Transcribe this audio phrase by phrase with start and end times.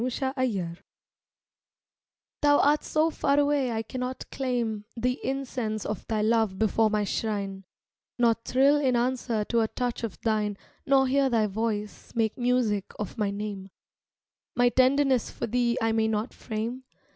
[0.01, 0.79] Hbsence
[2.41, 7.03] HOU art so far away I cannot claim The incense of thy love before my
[7.03, 7.65] shrine,
[8.17, 12.85] Nor thrill in answer to a touch of thine, Nor hear thy voice make music
[12.97, 13.69] of my name;
[14.55, 16.83] My tenderness for thee I may not frame.